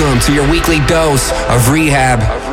Welcome 0.00 0.20
to 0.20 0.32
your 0.32 0.50
weekly 0.50 0.80
dose 0.86 1.30
of 1.50 1.68
rehab. 1.68 2.49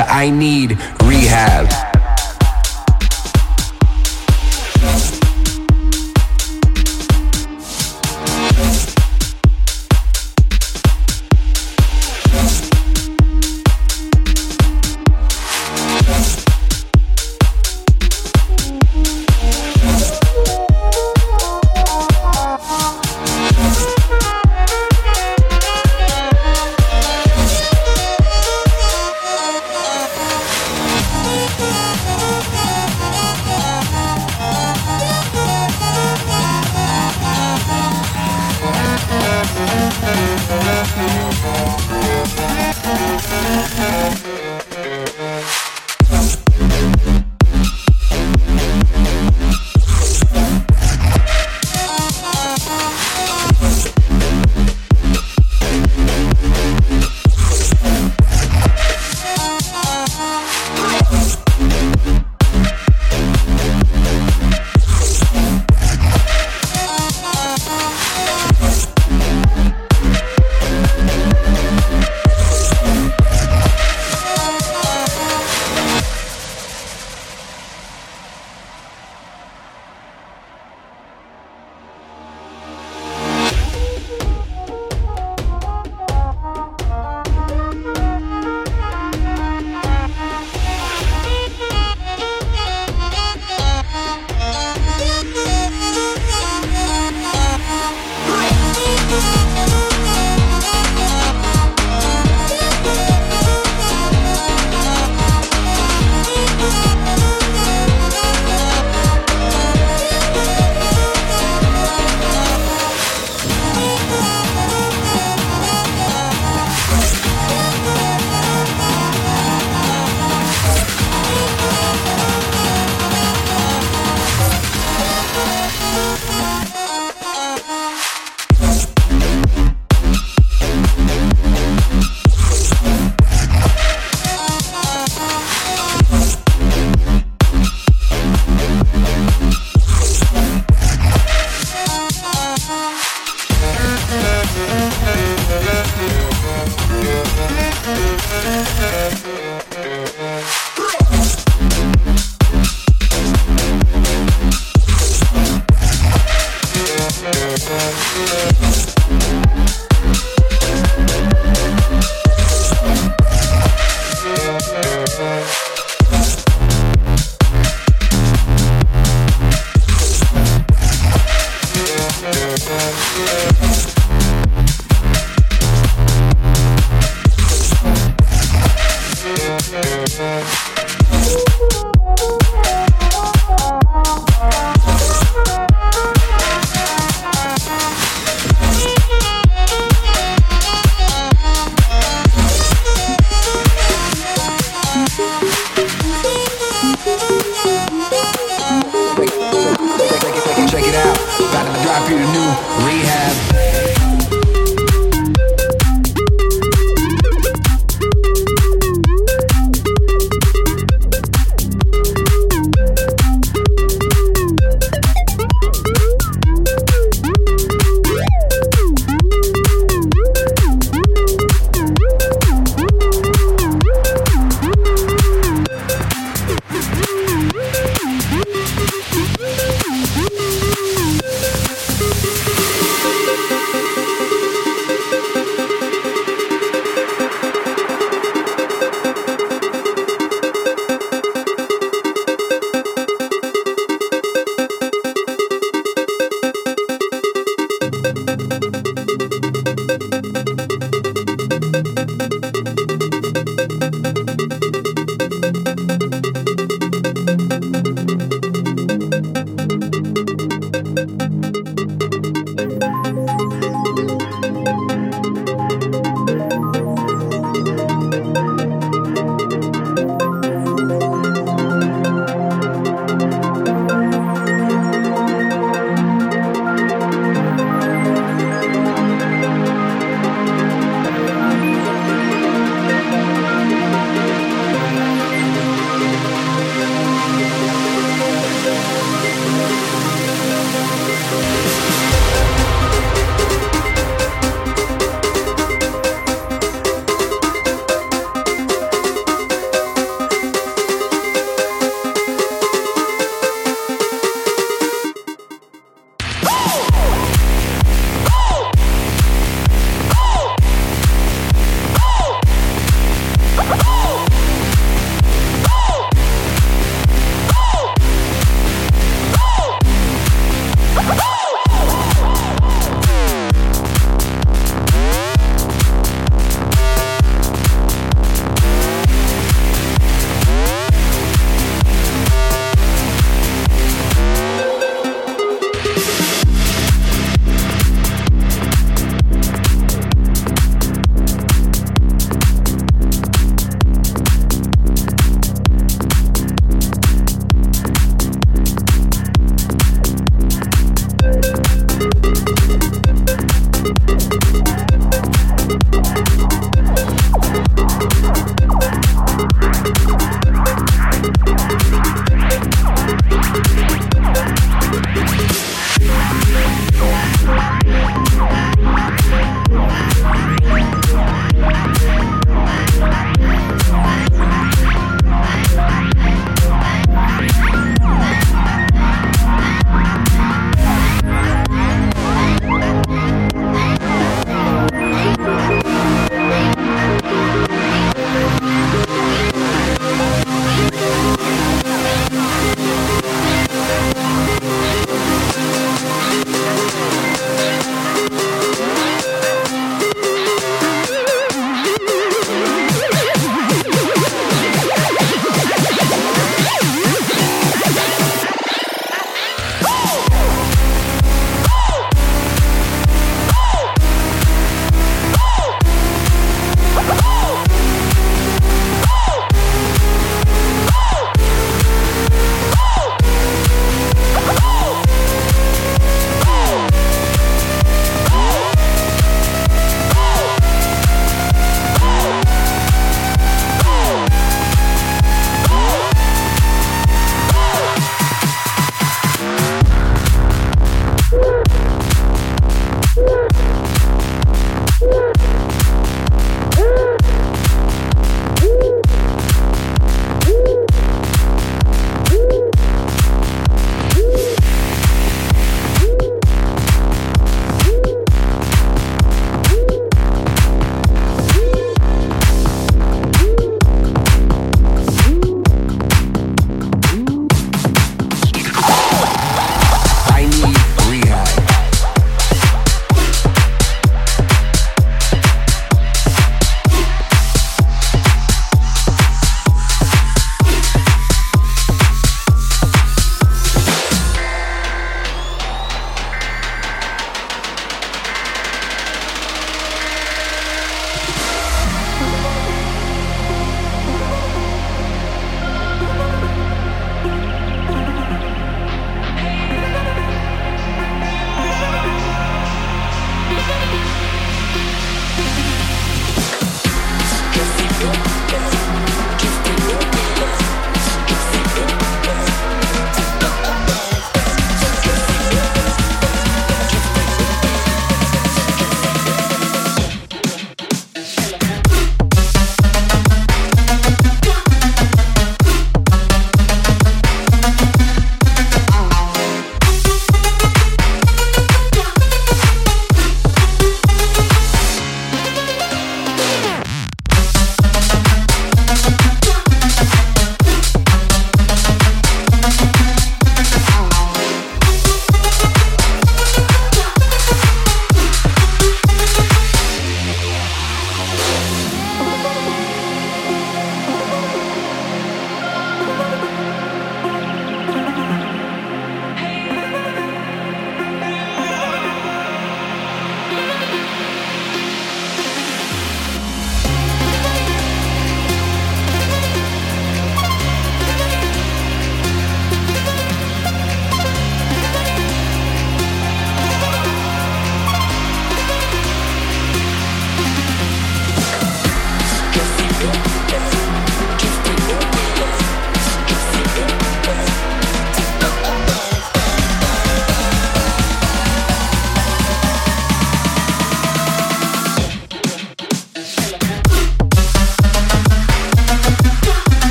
I 0.00 0.30
need 0.30 0.78
rehab. 1.02 1.91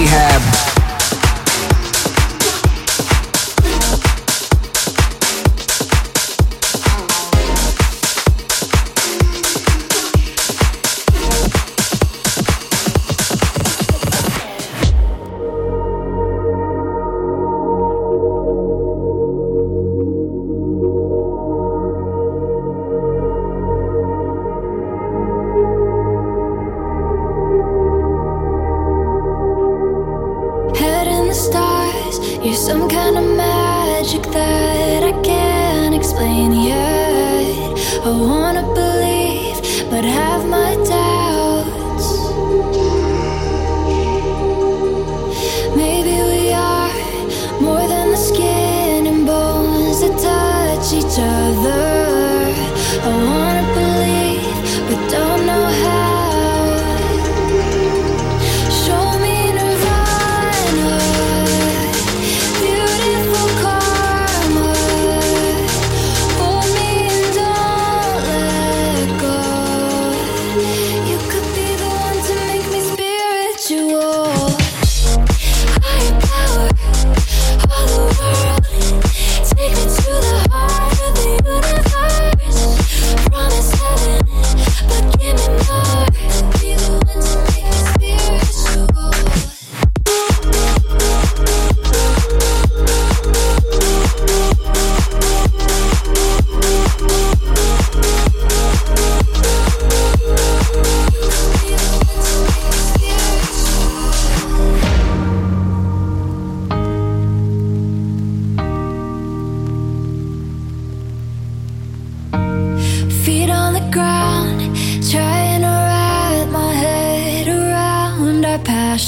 Rehab. 0.00 0.59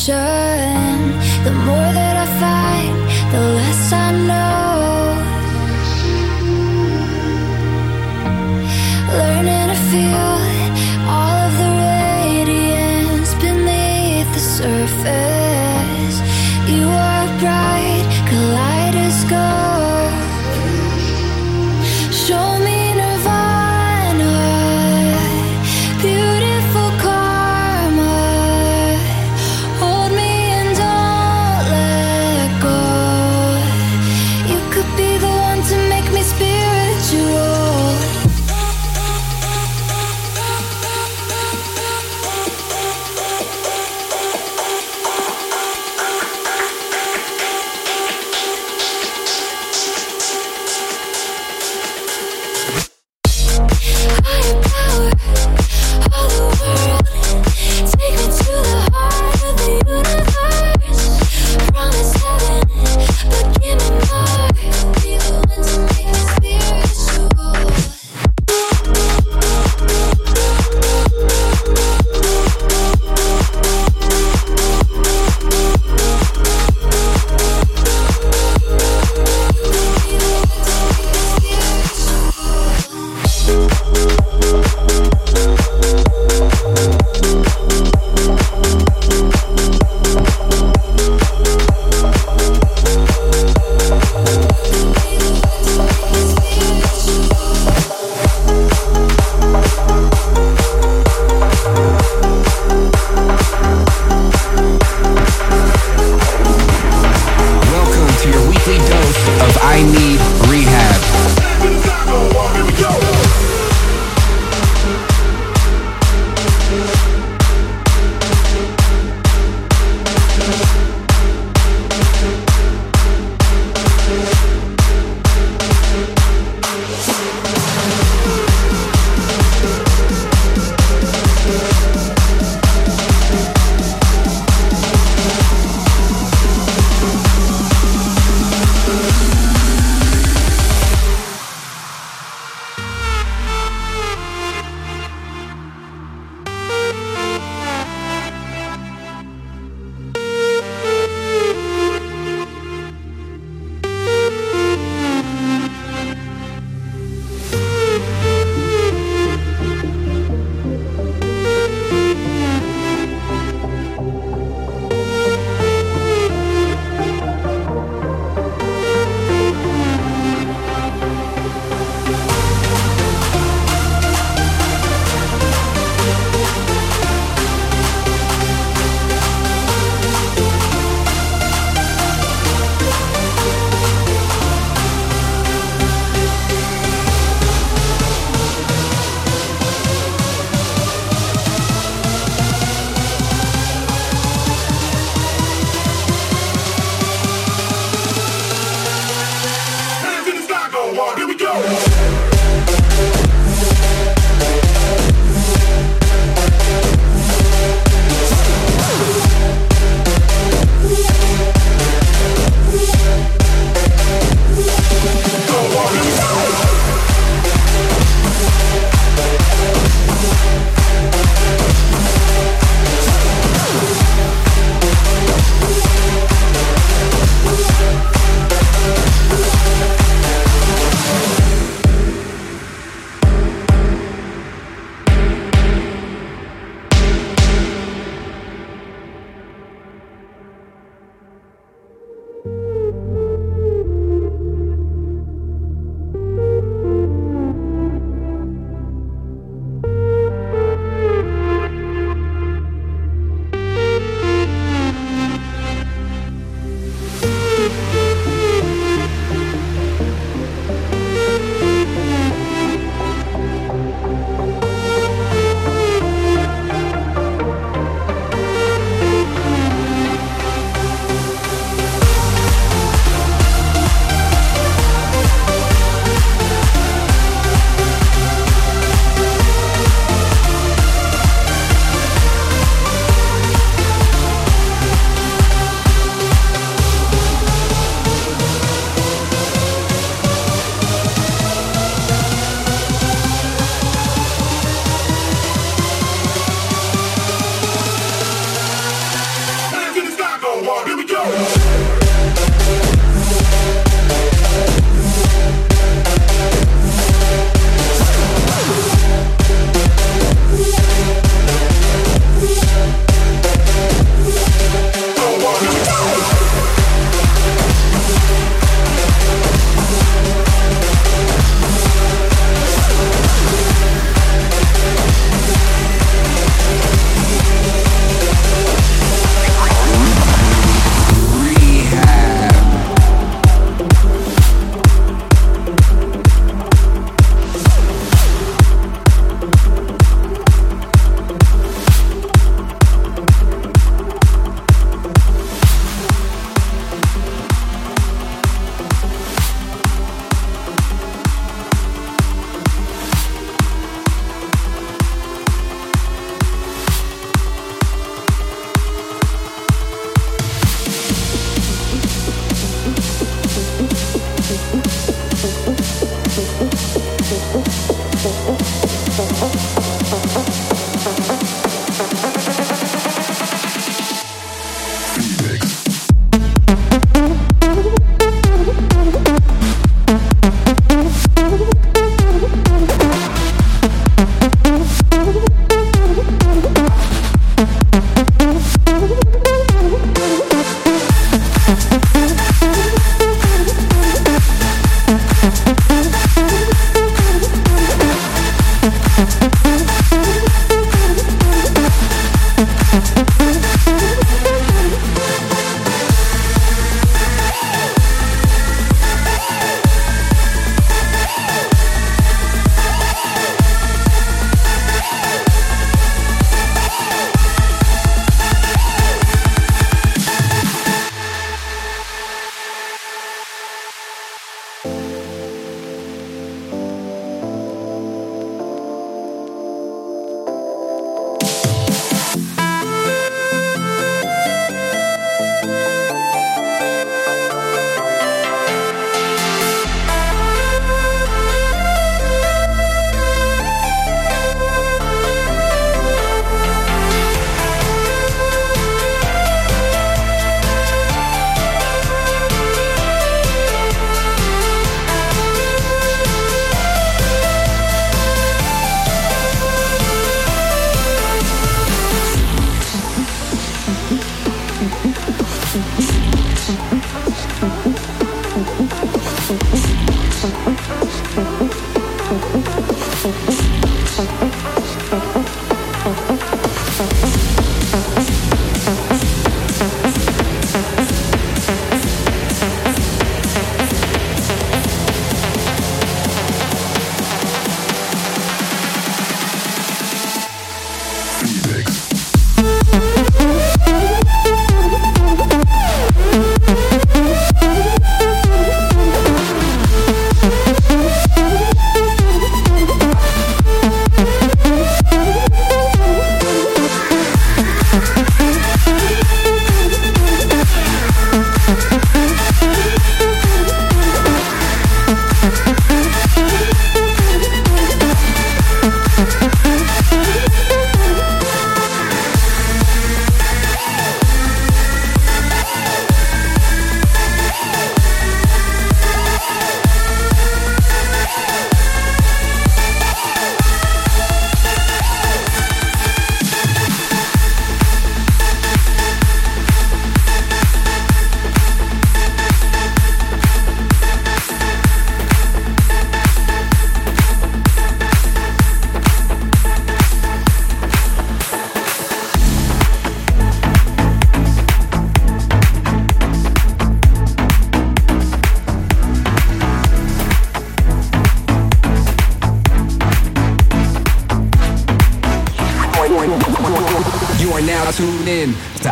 The 0.04 1.52
more 1.64 1.92
that 1.92 2.11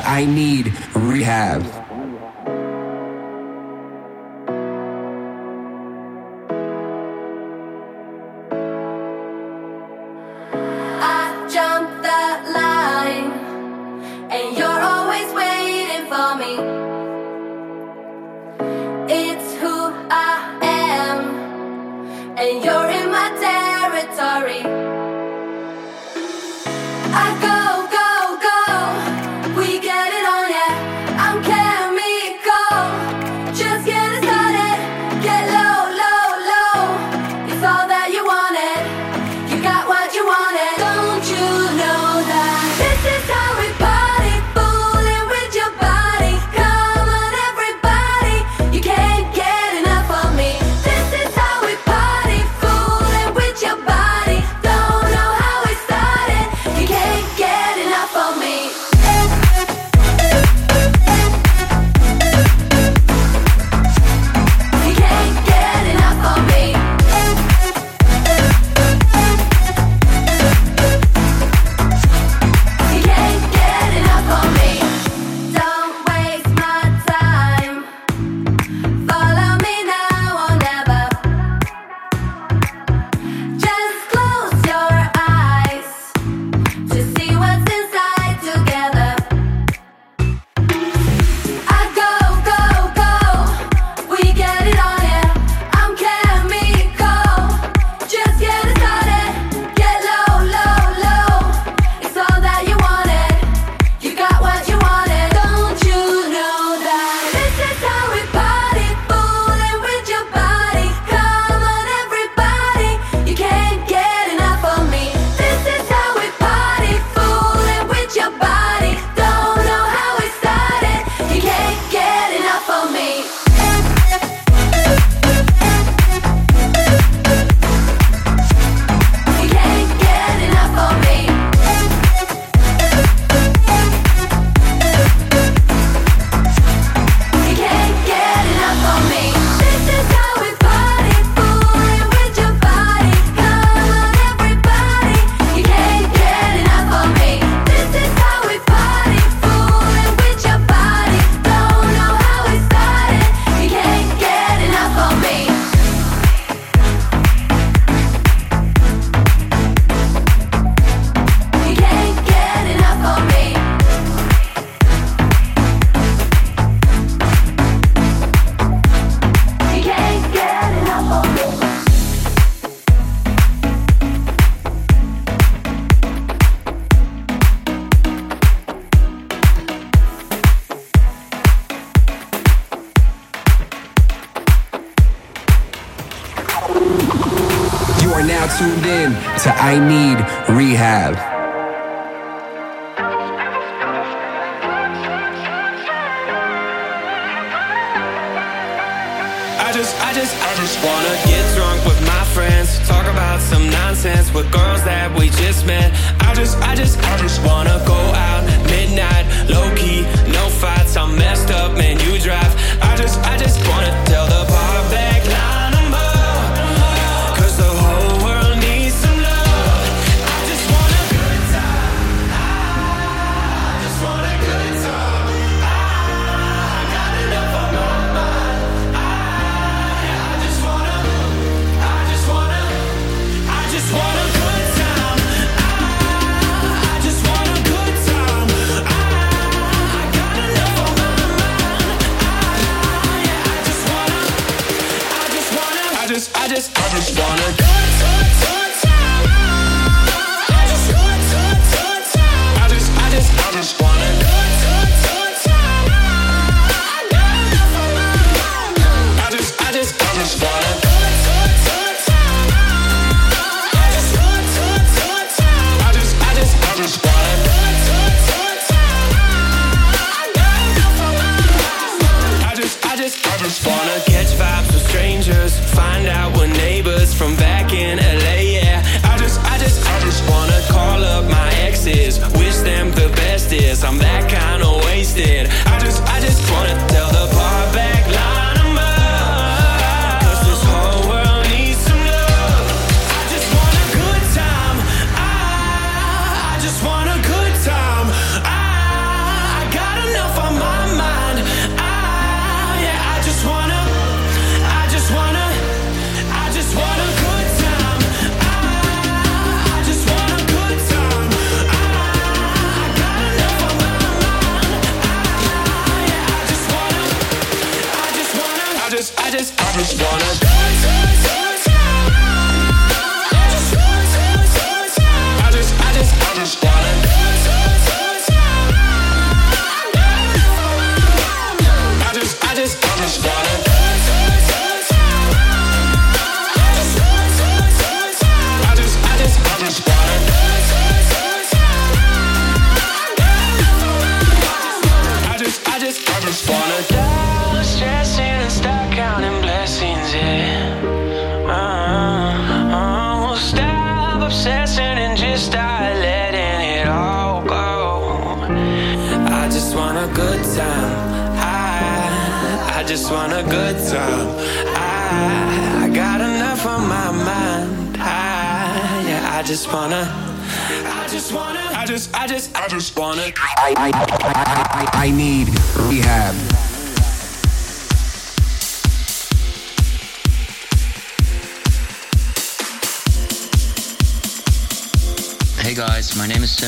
I 0.05 0.27
need 0.27 0.75
rehab. 0.95 1.80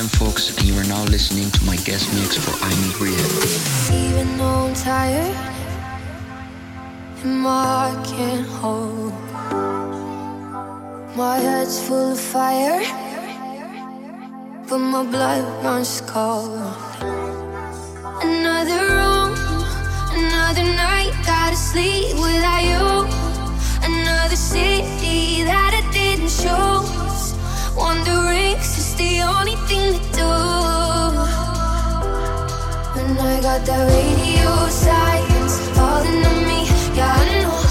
Folks, 0.09 0.19
Fox, 0.19 0.59
and 0.59 0.67
you 0.67 0.77
are 0.81 0.85
now 0.85 1.05
listening 1.05 1.49
to 1.53 1.65
my 1.65 1.77
guest 1.77 2.13
mix 2.15 2.37
for 2.37 2.53
I 2.65 2.71
Need 2.83 2.97
Real. 2.99 3.15
Even 3.95 4.37
though 4.37 4.67
I'm 4.67 4.75
tired, 4.75 5.37
and 7.23 7.41
my 7.41 7.95
can't 8.05 8.47
hold, 8.49 9.13
my 11.17 11.39
head's 11.39 11.79
full 11.87 12.13
of 12.13 12.19
fire, 12.21 12.83
but 14.69 14.79
my 14.79 15.05
blood 15.05 15.45
runs 15.63 16.01
cold. 16.01 16.59
Another 18.23 18.81
room, 18.97 19.37
another 20.19 20.65
night, 20.65 21.13
gotta 21.25 21.55
sleep 21.55 22.15
without 22.17 22.65
you. 22.65 23.07
Another 23.85 24.35
city 24.35 25.45
that 25.45 25.81
I 25.81 25.93
didn't 25.93 26.29
choose 26.29 26.83
the 29.03 29.23
only 29.23 29.57
thing 29.69 29.95
to 29.95 30.01
do. 30.19 30.33
And 33.01 33.19
I 33.19 33.41
got 33.47 33.61
that 33.69 33.83
radio 33.95 34.53
silence 34.69 35.57
falling 35.77 36.25
on 36.31 36.39
me. 36.49 36.61
Yeah, 36.97 37.21
I 37.21 37.43
know. 37.43 37.62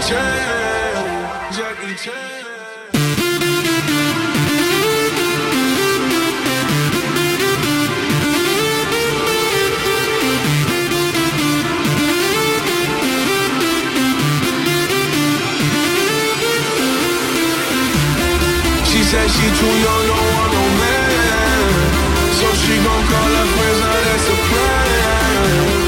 Chan, 0.00 1.52
Jackie 1.52 1.94
Chan. 1.94 2.14
She 18.86 19.04
said 19.04 19.28
she 19.28 19.46
too 19.52 19.66
young, 19.66 20.08
want 20.08 20.52
no 20.52 20.64
man 20.80 21.60
So 22.32 22.46
she 22.54 22.74
gon' 22.76 23.04
call 23.04 23.30
her 23.36 23.46
friends, 23.54 23.80
now 23.80 24.00
that's 24.06 24.28
a 24.28 24.36
plan 24.48 25.80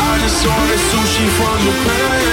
I 0.00 0.18
just 0.22 0.46
ordered 0.46 0.82
sushi 0.88 1.26
from 1.36 1.56
Japan 1.60 2.29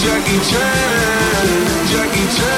Jackie 0.00 0.40
Chan, 0.40 1.86
Jackie 1.90 2.28
Chan. 2.36 2.53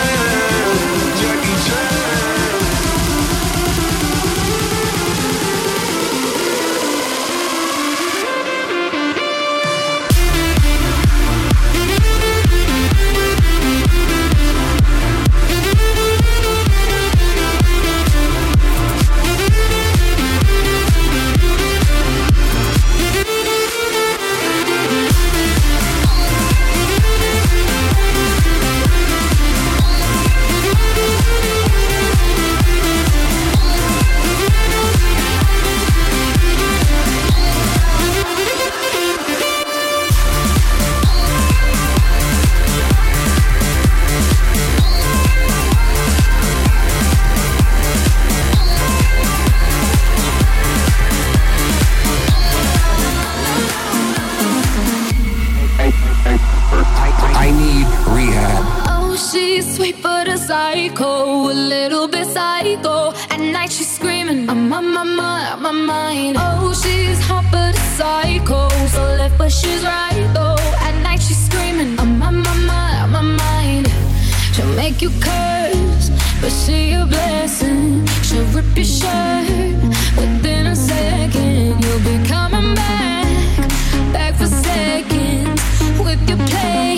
make 74.97 75.03
you 75.03 75.21
curse, 75.21 76.11
but 76.41 76.51
she 76.51 76.93
a 76.93 77.05
blessing. 77.05 78.07
She'll 78.23 78.45
rip 78.55 78.65
your 78.77 78.85
shirt 78.85 79.77
within 80.17 80.67
a 80.67 80.77
second. 80.77 81.83
You'll 81.83 82.01
be 82.01 82.27
coming 82.29 82.75
back, 82.75 83.69
back 84.13 84.35
for 84.37 84.47
seconds 84.47 85.61
with 85.99 86.29
your 86.29 86.39
play. 86.49 86.97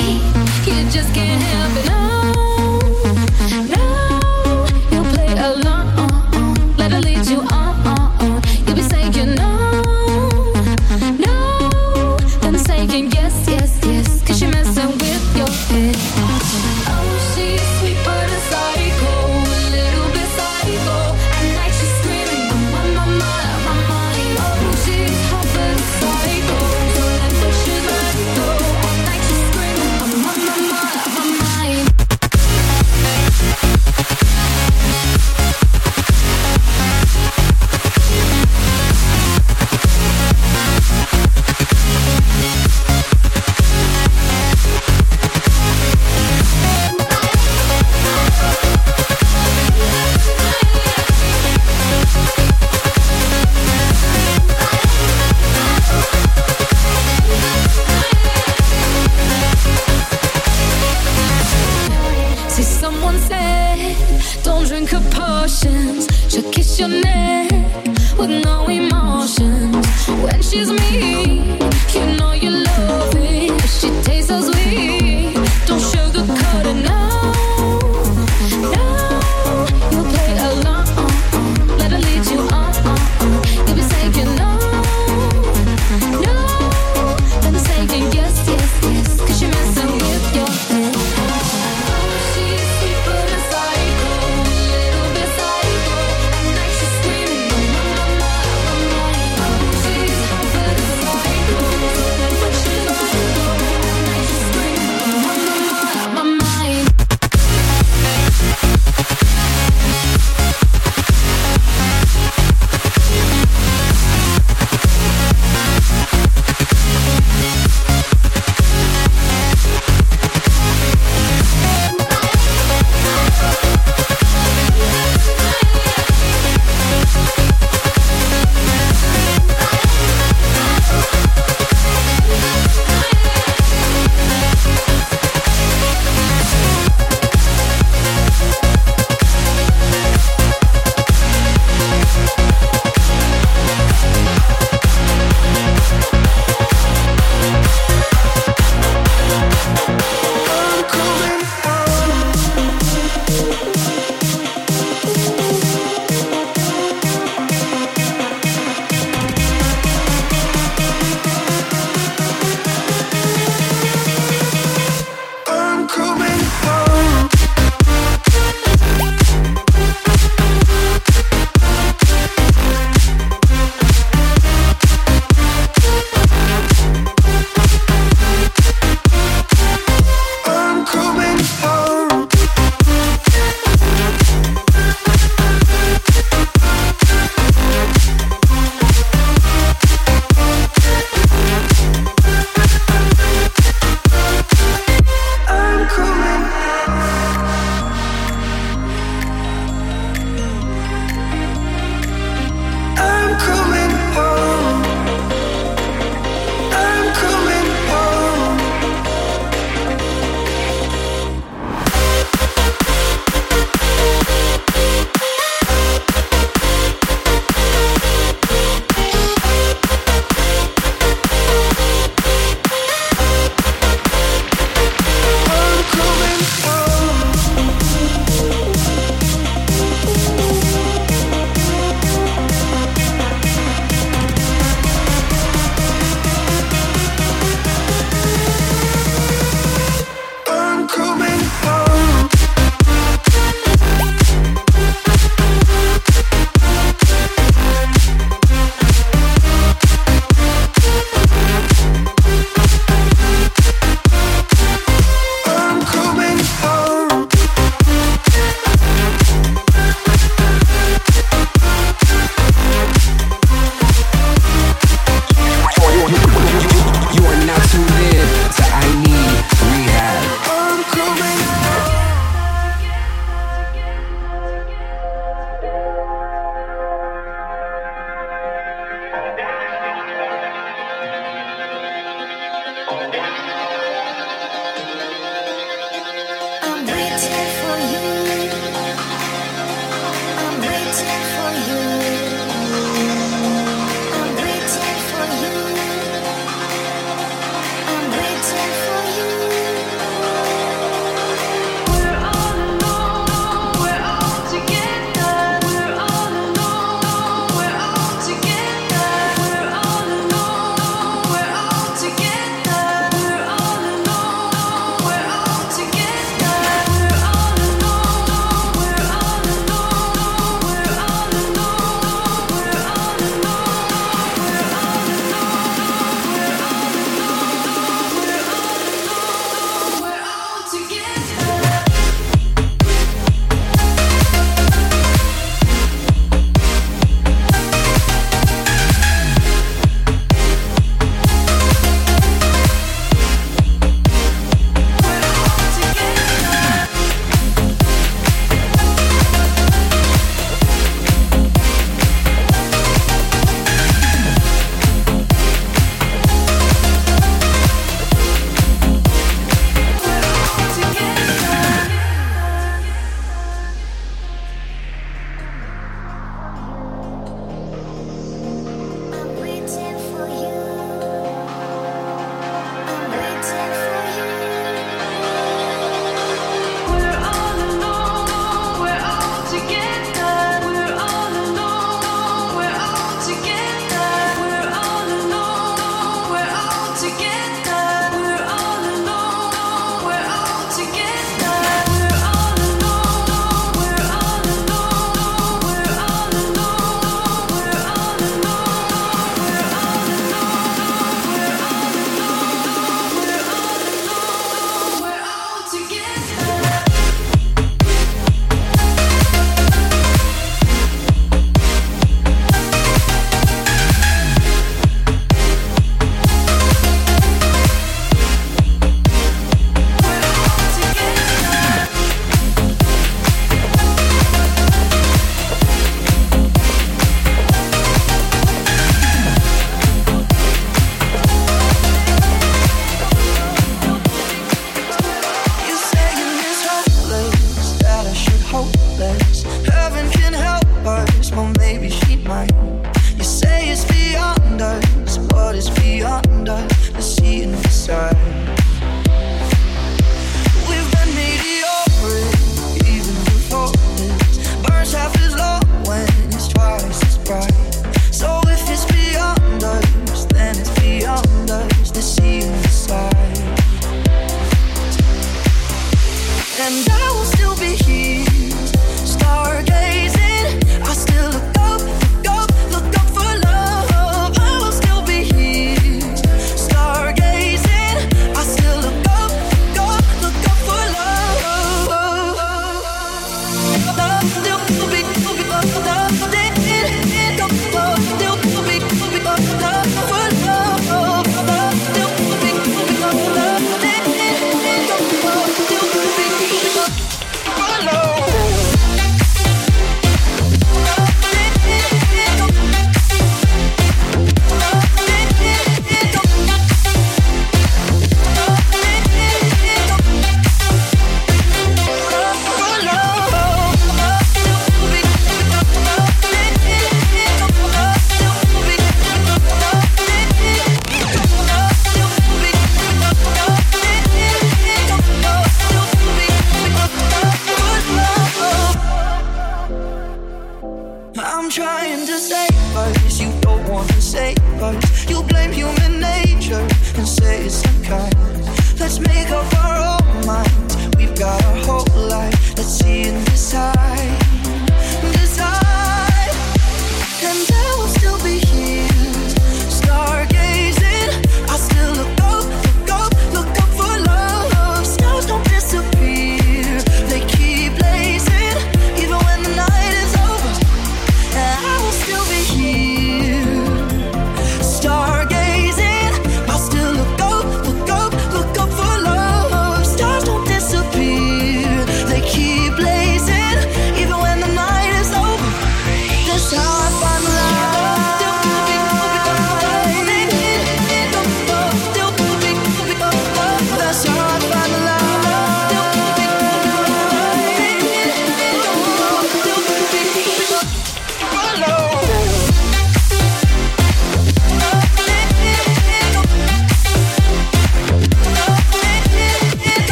You 0.67 0.91
just 0.91 1.13
can't 1.15 1.43
help 1.43 1.85
it. 1.85 1.88